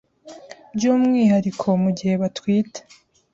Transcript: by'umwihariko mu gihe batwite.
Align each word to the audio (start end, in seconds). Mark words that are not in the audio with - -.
by'umwihariko 0.75 1.67
mu 1.83 1.89
gihe 1.97 2.13
batwite. 2.21 2.79